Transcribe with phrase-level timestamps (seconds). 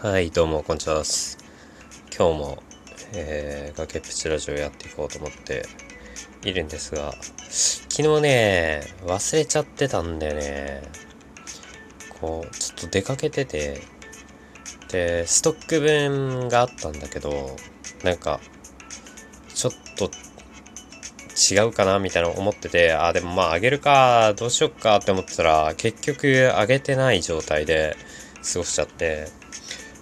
[0.00, 1.38] はい、どうも、こんにちはす。
[2.16, 2.62] 今日も、
[3.14, 5.64] えー、崖っぷちラジオやっていこうと思って
[6.44, 7.12] いるんですが、
[7.50, 10.82] 昨日ね、忘れちゃってたんだよね。
[12.20, 13.80] こう、ちょっと出かけてて、
[14.92, 17.56] で、ストック分があったんだけど、
[18.04, 18.38] なんか、
[19.52, 20.12] ちょっと
[21.52, 27.96] 違うかなみたいな思ってて、あ、でもまああげるか、どうしよっかって思ってたら、結局あげてない状態で
[28.52, 29.36] 過ごしちゃって、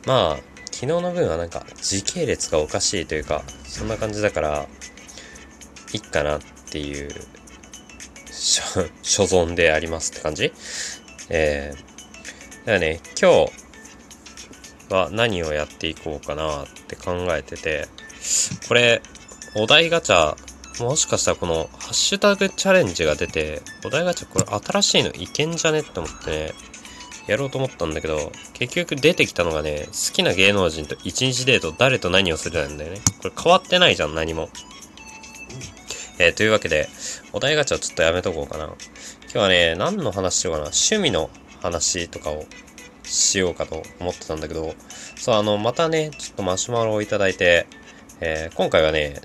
[0.07, 4.67] まあ、昨日の分はなんか時系列がおかしいというか、そんな感じだから、
[5.93, 7.11] いっかなっていう、
[9.03, 10.53] 所存でありますって感じ？
[11.29, 11.83] えー、だ
[12.67, 17.89] からね、今日は何をやっていこうかなって考えてて、
[18.69, 19.03] これ、
[19.55, 20.37] お題ガチャ、
[20.85, 26.53] もしかしたらこのハッシュタグチャレンジが出て、お題ガチャこれ新しいのいけんじゃねって思ってね、
[27.27, 33.01] やろうと思ったんだけど、結局出てきたのがね、好きな芸能人と一日デート誰と何をするなんだよね。
[33.21, 34.49] これ変わってないじゃん、何も。
[36.19, 36.89] えー、というわけで、
[37.33, 38.65] お題ガチャちょっとやめとこうかな。
[38.65, 38.77] 今
[39.33, 40.65] 日はね、何の話しようかな。
[40.67, 42.47] 趣味の話とかを
[43.03, 44.75] しようかと思ってたんだけど、
[45.17, 47.67] そう、あの、またね、ちょっとマシュマロをいただいて、
[48.21, 49.21] えー、今回はね、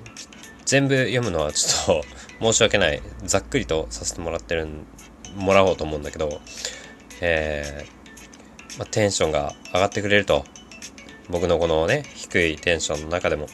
[0.65, 2.03] 全部読むのはちょっ
[2.39, 3.01] と申し訳ない。
[3.23, 4.85] ざっくりとさせてもらってるん、
[5.35, 6.41] もらおうと思うんだけど、
[7.21, 10.43] えー、まあ、テンションが上がってくれると、
[11.29, 13.47] 僕のこのね、低いテンションの中でも、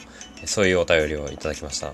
[0.46, 1.92] そういうお便りをいただきました。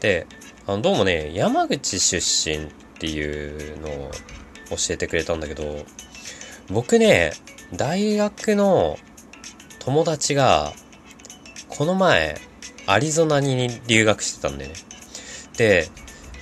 [0.00, 0.26] で、
[0.66, 4.10] あの、どうもね、山口出身っていうのを
[4.70, 5.84] 教えてくれたんだけど、
[6.68, 7.32] 僕ね、
[7.74, 8.98] 大学の
[9.78, 10.72] 友達が、
[11.68, 12.36] この前、
[12.86, 14.76] アリゾナに留学してたんだよね。
[15.56, 15.88] で、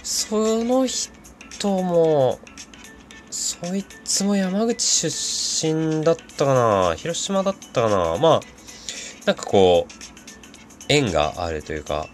[0.03, 2.39] その人も、
[3.35, 6.95] そいつも山口出身だったかな？
[6.95, 8.17] 広島だったかな？
[8.17, 8.41] まあ、
[9.27, 9.93] なんかこう、
[10.89, 12.07] 縁があるというか、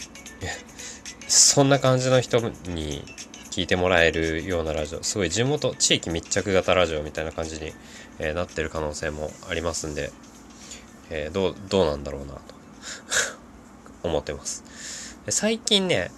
[1.28, 3.04] そんな感じの人に
[3.50, 7.74] 聞いてもらえるようなラジオ、すごい地元、地域密着型ラジオみたいな感じに、
[8.18, 10.12] えー、なってる可能性もありますんで、
[11.10, 12.40] えー、どう、どうなんだろうなと
[14.08, 14.64] 思ってます。
[15.28, 16.10] 最近ね、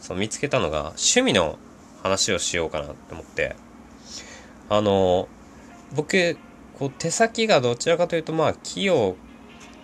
[0.00, 1.58] そう見つけたのが趣味の
[2.04, 3.56] 話をしようかなって思って、
[4.76, 5.28] あの、
[5.94, 6.36] 僕、
[6.78, 9.14] こう手先がどちらかというとまあ器用っ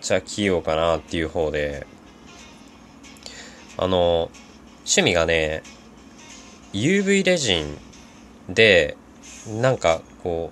[0.01, 1.87] ちゃ器用かなっていう方で、
[3.77, 4.29] あの、
[4.79, 5.63] 趣味がね、
[6.73, 7.77] UV レジン
[8.53, 8.97] で、
[9.47, 10.51] なんかこ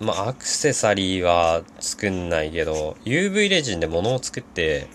[0.00, 4.88] う、まあアクセサリーは作んないけど、UV レジンで物を作って、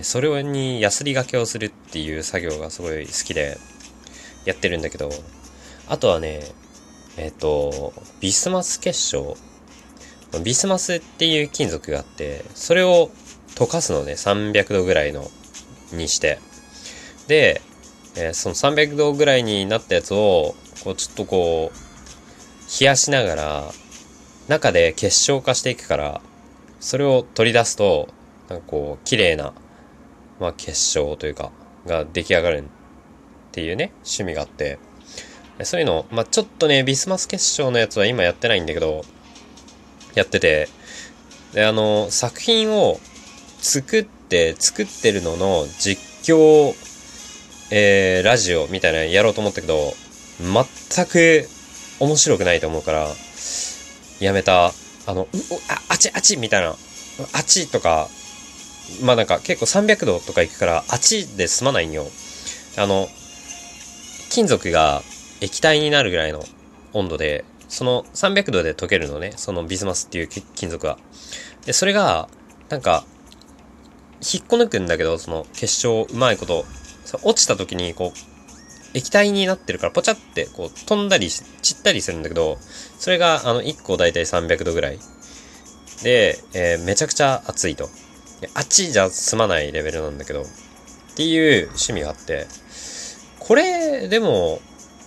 [0.00, 3.58] それにヤスリがけをするっていう作業がすごい好きで
[4.46, 5.10] やってるんだけど、
[5.88, 6.40] あとはね、
[7.16, 9.36] えっ、と、ビスマス結晶。
[10.44, 13.10] ビスマスっていう金属があって、それを
[13.56, 15.28] 溶かすのね、300度ぐらいの、
[15.92, 16.38] にして。
[17.26, 17.60] で、
[18.16, 20.54] えー、その300度ぐらいになったやつを、
[20.84, 23.64] こう、ちょっとこう、冷やしながら、
[24.48, 26.20] 中で結晶化していくから、
[26.78, 28.08] それを取り出すと、
[28.48, 29.52] なんかこう、綺麗な、
[30.38, 31.50] まあ結晶というか、
[31.86, 32.62] が出来上がるっ
[33.52, 34.78] ていうね、趣味があって、
[35.64, 39.04] そういうの、まあ、ちょっとね、ビスマス結晶のやつは今やってないんだけど、
[40.14, 40.68] やってて、
[41.52, 42.98] で、あの、作品を
[43.58, 46.00] 作って、作ってるのの実
[46.30, 46.74] 況、
[47.70, 49.94] えー、ラジオみたいなのやろうと思ったけど、
[50.40, 51.48] 全く
[52.00, 53.08] 面白くないと思うから、
[54.20, 54.72] やめた。
[55.06, 55.26] あの、う
[55.68, 56.74] あ、あちあちみたいな、
[57.32, 58.08] あちとか、
[59.02, 62.06] まあなんか結構300度とか行くから、あちで済まないんよ。
[62.76, 63.08] あの、
[64.30, 65.02] 金属が
[65.40, 66.42] 液体になるぐらいの
[66.92, 70.98] 温度で、その300度で溶けるのね、そのビスマスっていう金属は。
[71.64, 72.28] で、それが、
[72.68, 73.04] なんか、
[74.20, 76.64] 引っこ抜くんだけど、その結晶うまいこと、
[77.22, 78.18] 落ちた時にこう、
[78.92, 81.44] 液体になってるからポチャってこう飛んだり散
[81.78, 82.58] ったりするんだけど、
[82.98, 84.98] それがあの1個だいたい300度ぐらい。
[86.02, 87.88] で、えー、めちゃくちゃ熱いと。
[88.54, 90.44] あっちじゃ済まないレベルなんだけど、っ
[91.14, 92.46] ていう趣味があって、
[93.38, 94.60] これ、でも、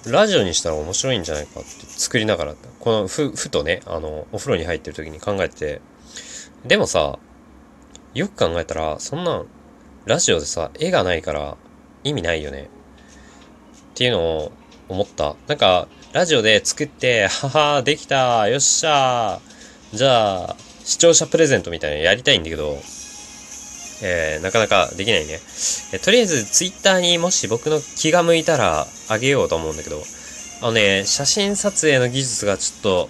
[0.05, 5.81] ラジオにしたら面白いんじゃないかって作りながら、このふ、ふとね、あの、お風呂に入ってる時に考えて、
[6.65, 7.19] でもさ、
[8.13, 9.44] よく考えたら、そんな、
[10.05, 11.55] ラジオでさ、絵がないから
[12.03, 12.69] 意味ないよね。
[13.94, 14.51] っていうのを
[14.89, 15.35] 思った。
[15.47, 22.77] なんか、ラジオで作って、はは、できた、よっしゃーじゃあ、視聴者プレゼントみたいなのやりたいんだけど、
[24.05, 25.39] えー、なかなかできないね。
[25.94, 30.03] えとりあえず、ツイッターにもし僕の気が向いたらあげようと思うんだけど、
[30.61, 33.09] あのね、写真撮影の技術がちょっと、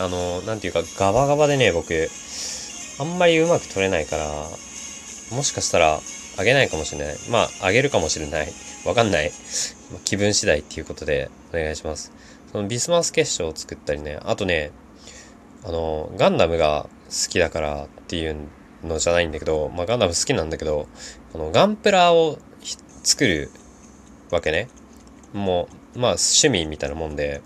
[0.00, 2.10] あの、なんていうか、ガバガバでね、僕、
[2.98, 4.26] あんまりうまく撮れないから、
[5.30, 6.00] もしかしたら、
[6.36, 7.16] あげないかもしれない。
[7.30, 8.52] まあ、あげるかもしれない。
[8.84, 9.30] わかんない。
[10.04, 12.12] 気分次第っていうことで、お願いします。
[12.50, 14.72] そのビスマス結晶を作ったりね、あとね、
[15.64, 18.36] あの、ガンダムが好きだからっていう
[18.84, 20.86] のじゃないんだけど、まあ、ガンダム好きなんだけど、
[21.34, 22.38] あの、ガンプラを
[23.02, 23.50] 作る
[24.30, 24.68] わけね。
[25.32, 27.42] もう、まあ、趣味みたいなもんで、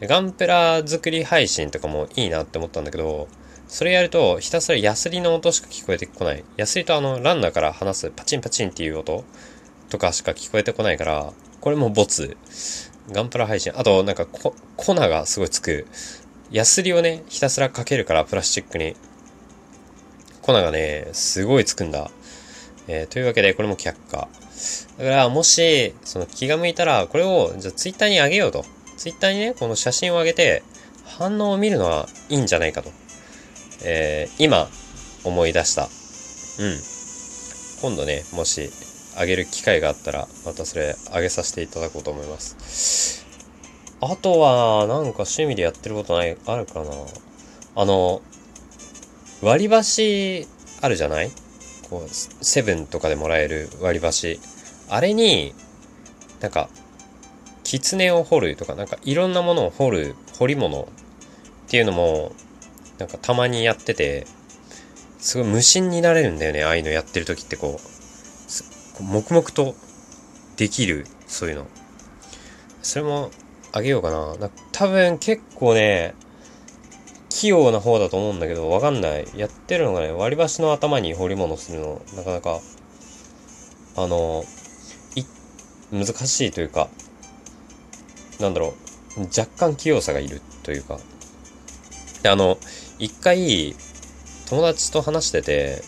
[0.00, 3.28] ガンプラ作り配信とかもいいなって思ったんだけど、
[3.68, 6.44] それやると、ひたすらヤスリの音しか聞こえてこない。
[6.56, 9.24] ヤスリとあの、ランナーから離すパチンパチンっていう音
[9.90, 12.36] とかしか聞こえてこないから、これもボツ。
[13.12, 13.72] ガンプラ配信。
[13.76, 15.86] あと、なんか粉がすごいつく。
[16.50, 18.96] ヤスリをね、ひたすらかけるから、プラスチックに。
[20.42, 22.10] 粉がね、すごいつくんだ。
[22.88, 24.28] えー、というわけで、これも却下。
[24.98, 28.64] だから、もし、その気が向いたら、これを、じゃあツイッターにあげようと。
[28.96, 30.62] ツイッターにね、この写真を上げて、
[31.04, 32.90] 反応を見るのはいいんじゃないかと。
[33.82, 34.68] えー、今、
[35.24, 35.84] 思い出した。
[35.84, 36.80] うん。
[37.80, 38.70] 今度ね、もし、
[39.16, 43.26] あげる機会があったら、またそれ、あげさせていただこうと思います。
[44.00, 46.90] あとは、なんか趣味でやってることない、あるかな
[47.76, 48.22] あの、
[49.42, 50.46] 割り箸
[50.80, 51.30] あるじゃない？
[51.88, 52.08] こう、
[52.44, 54.38] セブンとかでもらえる割り箸。
[54.88, 55.54] あれに、
[56.40, 56.68] なんか、
[57.64, 60.86] 狐を掘るとか、なんかいろんなものを掘る、掘り物っ
[61.68, 62.32] ていうのも、
[62.98, 64.26] なんかたまにやってて、
[65.18, 67.80] すごい無心になれるんだよね、ああいうのやってる時ってこ
[68.98, 69.74] う、黙々と
[70.56, 71.66] できる、そういうの。
[72.82, 73.30] それも
[73.72, 74.36] あげようかな。
[74.36, 76.14] な多分結構ね、
[77.40, 79.26] 器用な方だと思うんだけど、わかんない。
[79.34, 82.60] やってるのがね、割り箸の頭に彫り物するの、なかなか、
[83.96, 84.44] あの、
[85.14, 85.24] い、
[85.90, 86.88] 難しいというか、
[88.40, 88.74] なんだろ
[89.16, 90.98] う、若干器用さがいるというか、
[92.22, 92.58] で、あの、
[92.98, 93.74] 一回、
[94.50, 95.82] 友達と話してて、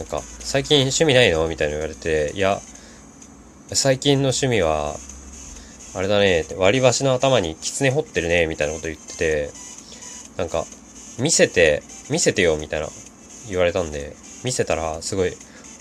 [0.00, 1.46] なんか、最近趣味ないの？
[1.46, 2.60] みたいに言われて、いや、
[3.72, 4.96] 最近の趣味は、
[5.94, 9.59] あれだね、割り箸の頭に狐掘ってるね、みたいなこと言ってて、
[10.40, 10.64] なんか、
[11.18, 12.88] 見せて、見せてよ、みたいな
[13.48, 15.36] 言われたんで、見せたら、すごい、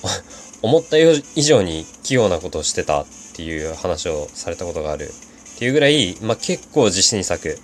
[0.62, 5.14] 思った以上に器用なことをしてたっていう話をされたことがある。
[5.56, 7.58] っていうぐらい、まあ、結構自信作。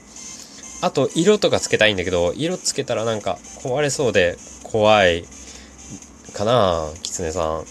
[0.81, 5.25] あと、色とかつけたいんだけど、色つけたらなんか壊れそうで怖い
[6.33, 7.65] かなキツネさん。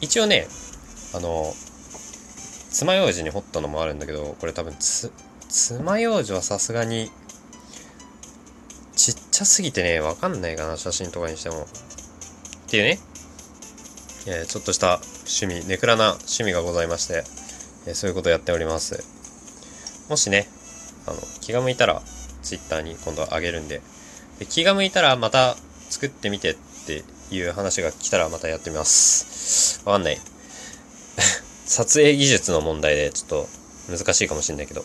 [0.00, 0.46] 一応ね、
[1.14, 1.52] あの、
[2.70, 5.12] 爪楊枝に彫ったのもあるんだけど、これ多分つ、
[5.48, 7.10] 爪楊枝はさすがに、
[8.98, 11.68] ちっちゃすぎてね、わかんないかな、写真とかにしても。
[12.66, 12.98] っていうね、
[14.26, 17.22] えー、ちょっとした趣味、ネクラな趣味がございまして、
[17.86, 19.04] えー、そういうことをやっております。
[20.10, 20.48] もしね、
[21.06, 22.02] あの、気が向いたら、
[22.42, 23.82] ツイッターに今度はあげるんで
[24.40, 25.56] で、気が向いたらまた
[25.90, 26.56] 作ってみてっ
[26.86, 29.80] ていう話が来たらまたやってみます。
[29.84, 30.18] わかんない。
[31.66, 33.48] 撮影技術の問題でちょっと
[33.88, 34.84] 難しいかもしれないけど。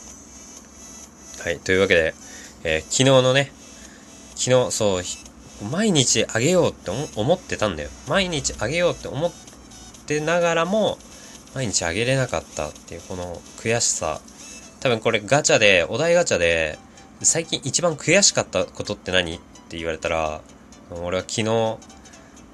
[1.39, 1.57] はい。
[1.59, 2.13] というわけで、
[2.63, 3.51] えー、昨日のね、
[4.43, 5.03] 昨日、そう、
[5.71, 7.89] 毎日あげようって思ってたんだよ。
[8.09, 9.31] 毎日あげようって思っ
[10.05, 10.97] てながらも、
[11.55, 14.19] 毎日あげれなかったっていうこの悔しさ。
[14.81, 16.77] 多分これガチャで、お題ガチャで、
[17.21, 20.41] 最近一番悔しかったことって何って言われたら、
[20.91, 21.77] 俺は昨日、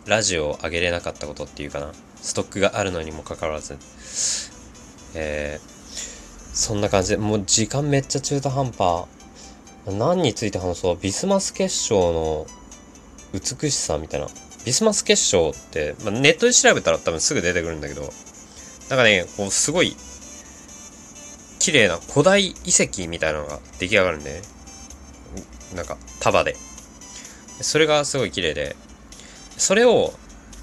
[0.06, 1.92] ラジオを上げれなかったことっていうかな。
[2.22, 3.80] ストックがあるのにもかかわらず。
[5.16, 9.06] えー、そんな感じで、もう時間めっちゃ中途半端。
[9.92, 12.48] 何について話そうビスマス結晶の
[13.34, 14.28] 美しさみたいな。
[14.66, 18.02] ビスマス結晶って、まあ、ネットで調べたら多分すぐ出てくるんだけど、
[18.90, 19.96] なんかね、こうすごい、
[21.60, 24.42] 綺麗な古代遺跡みたいなのが出来上がるんで、ね、
[25.76, 26.56] なんか束で。
[27.62, 28.76] それがすごい綺麗で、
[29.58, 30.14] それを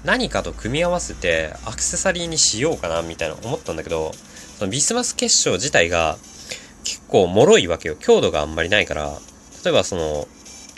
[0.03, 4.11] 何かと組み合わせてアクセサリーにしようかなみたいな思ったんだけど、
[4.57, 6.17] そのビスマス結晶自体が
[6.87, 7.97] 結構脆いわけよ。
[7.99, 9.19] 強度があんまりないから、
[9.65, 10.25] 例えばその、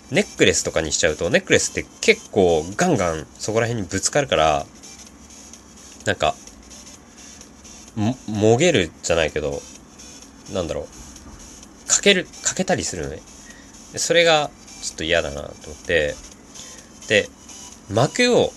[0.10, 4.66] ネックレスとかにしちゃうと、ネックレスって結構ガンガンそこら辺にぶつかるから、
[6.06, 6.34] なんか、
[7.96, 9.62] も、もげるじゃないけど、
[10.51, 10.88] なんだろ
[11.86, 13.22] う、かける、かけたりするのね。
[13.96, 14.50] それが
[14.82, 16.16] ちょっと嫌だなと思って、
[17.08, 17.30] で、
[17.92, 18.51] 膜を、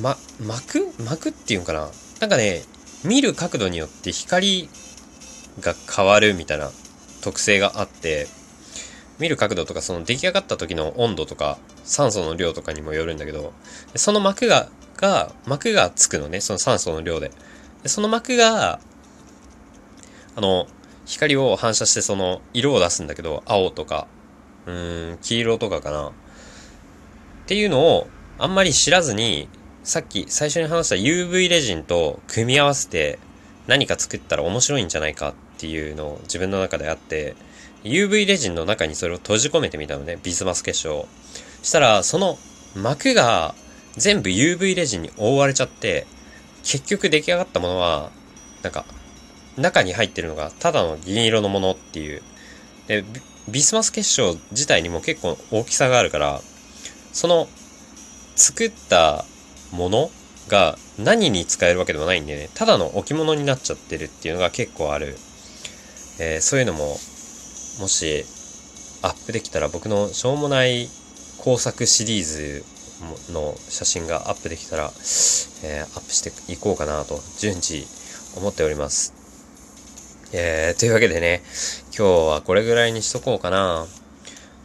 [0.00, 0.92] ま、膜？
[1.00, 1.90] 膜っていうんかな。
[2.20, 2.62] なんかね、
[3.02, 4.68] 見る角度によって光
[5.60, 6.70] が変わるみたいな
[7.22, 8.26] 特性があって、
[9.18, 13.52] 見る角度とかその出来上がった時の温度とか酸素の量とかにもよるんだけど、
[13.94, 17.30] その膜が、が、膜がつくのね、その酸素の量で。
[17.82, 18.80] でその膜が、
[20.36, 20.66] あの、
[21.06, 24.06] 光を反射してその色を出すんだけど、青とか、
[24.66, 26.08] うーん、黄色とかかな。
[26.08, 26.12] っ
[27.46, 29.48] ていうのをあんまり知らずに、
[29.82, 33.18] さっき最初に話した UV レジンと組み合わせて
[33.66, 37.34] 何か作ったら面白いんじゃないかっていうのを自分の中であって、
[37.84, 41.08] UV レジンの中にそれを閉じ込めてみたのね、ビスマス結晶を。
[41.62, 42.38] したら、その
[42.74, 43.54] 膜が
[43.96, 46.06] 全部 UV レジンに覆われちゃって、
[46.62, 48.10] 結局出来上がったものは、
[48.62, 48.84] なんか、
[49.56, 52.22] 中に入ってるのがただの銀色のものっていう。
[52.86, 53.04] で、
[53.48, 56.40] ビスマス結晶自体にも結構大きさがあるから、
[57.12, 57.48] その
[58.36, 59.24] 作った
[59.72, 60.10] もの
[60.48, 65.16] が何に使えるわけでもないんでね、ただの置物になっちゃってるっていうのが結構ある。
[66.18, 66.98] えー、そういうのも、
[67.80, 68.24] もし、
[69.02, 70.88] アップできたら僕のしょうもない
[71.38, 72.64] 工作シリーズ
[73.32, 77.86] の写真がアップできたら、えー、アップしていこうかなと、順次
[78.36, 79.14] 思っております。
[80.32, 81.42] えー、というわけでね、
[81.96, 83.86] 今日はこれぐらいにしとこうかな。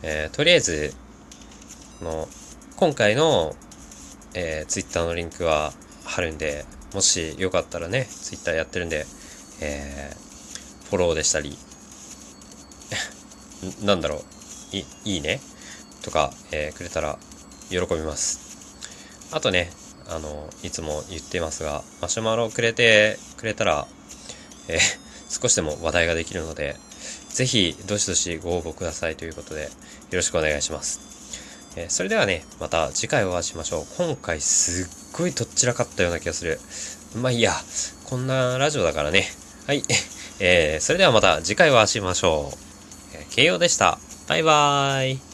[0.01, 0.93] えー、とりあえず、
[2.01, 2.27] の、
[2.75, 3.55] 今回の、
[4.33, 5.71] えー、ツイッターのリンクは
[6.03, 9.05] 貼るんで、もしよかったらね、ツイッターやってるんで、
[9.61, 10.32] えー、
[10.89, 11.57] フォローでしたり、
[13.83, 14.23] なんだろ
[14.73, 15.39] う、い、いいね
[16.01, 17.17] とか、えー、くれたら
[17.69, 18.39] 喜びます。
[19.31, 19.71] あとね、
[20.07, 23.87] あの、いつも言ってますが、マシュマロくれてくれたら、
[24.67, 24.79] えー、
[25.41, 26.75] 少しでも話題ができるので、
[27.29, 29.69] ぜひ、どしどしご応募くださいということで、よ
[30.11, 30.99] ろしくお願いします。
[31.75, 33.85] えー、それではね、また次回お会いしましょう。
[33.97, 36.59] 今回すっごいとっちらかったような気がする。
[37.15, 37.53] まあいいや、
[38.03, 39.27] こんなラジオだからね。
[39.65, 39.83] はい。
[40.45, 42.57] えー、それではまた次回お会いしましょう。
[43.15, 43.97] えー、慶応でした。
[44.27, 45.32] バイバーイ。